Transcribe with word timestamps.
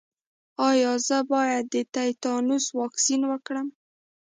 ایا 0.69 0.91
زه 1.07 1.17
باید 1.31 1.63
د 1.73 1.75
تیتانوس 1.93 2.65
واکسین 2.79 3.21
وکړم؟ 3.27 3.67